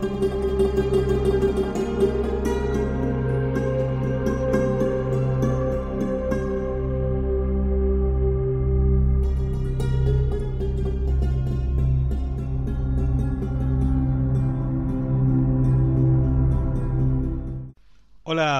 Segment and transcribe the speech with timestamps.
[0.00, 0.12] Hola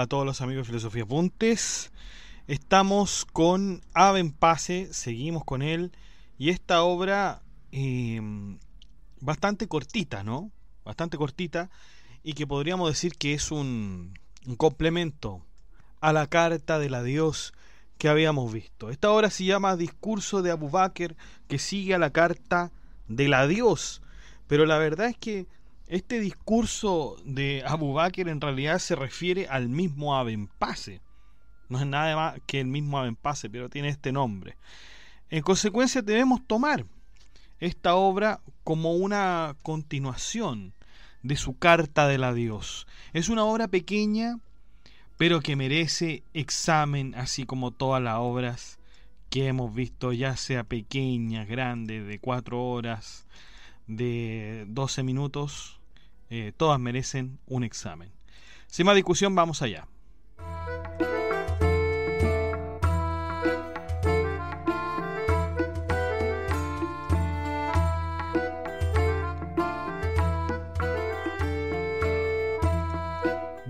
[0.00, 1.92] a todos los amigos de Filosofía Puntes.
[2.48, 5.92] Estamos con Aven Pase, seguimos con él.
[6.36, 8.20] Y esta obra eh,
[9.20, 10.50] bastante cortita, ¿no?
[10.89, 11.69] Bastante cortita.
[12.22, 14.19] Y que podríamos decir que es un,
[14.56, 15.44] complemento
[16.00, 17.53] a la carta del adiós
[17.98, 18.89] que habíamos visto.
[18.89, 21.14] Esta obra se llama Discurso de Abu Bakr,
[21.47, 22.72] que sigue a la carta
[23.06, 24.00] del adiós.
[24.47, 25.47] Pero la verdad es que
[25.89, 31.03] este discurso de Abu Bakr en realidad se refiere al mismo Abenpase.
[31.69, 34.56] No es nada más que el mismo Abenpase, pero tiene este nombre.
[35.28, 36.86] En consecuencia debemos tomar
[37.61, 40.72] esta obra como una continuación
[41.22, 42.86] de su carta del adiós.
[43.12, 44.38] Es una obra pequeña,
[45.16, 48.78] pero que merece examen, así como todas las obras
[49.31, 53.26] que hemos visto, ya sea pequeñas, grandes, de cuatro horas,
[53.87, 55.81] de 12 minutos,
[56.31, 58.10] eh, todas merecen un examen.
[58.66, 59.87] Sin más discusión, vamos allá.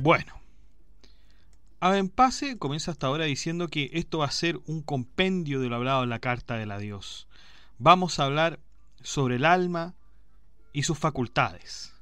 [0.00, 0.40] Bueno,
[1.80, 6.04] Abenpase comienza hasta ahora diciendo que esto va a ser un compendio de lo hablado
[6.04, 7.26] en la carta del adiós.
[7.78, 8.60] Vamos a hablar
[9.02, 9.96] sobre el alma
[10.72, 11.96] y sus facultades.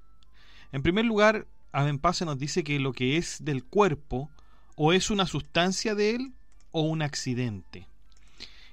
[0.73, 4.29] En primer lugar, Abenpase nos dice que lo que es del cuerpo
[4.75, 6.35] o es una sustancia de él
[6.73, 7.89] o un accidente.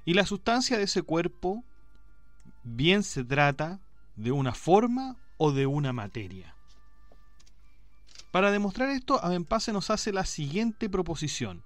[0.04, 1.64] Y la sustancia de ese cuerpo
[2.64, 3.80] bien se trata
[4.18, 6.54] de una forma o de una materia.
[8.34, 11.62] Para demostrar esto, Abenpase nos hace la siguiente proposición.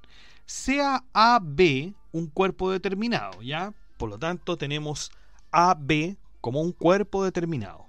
[0.45, 3.73] Sea AB un cuerpo determinado, ¿ya?
[3.95, 5.09] Por lo tanto, tenemos
[5.51, 7.85] AB como un cuerpo determinado.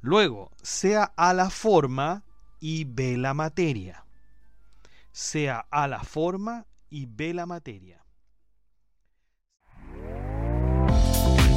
[0.00, 2.24] Luego, sea a la forma
[2.58, 4.04] y ve la materia.
[5.12, 8.04] Sea a la forma y ve la materia.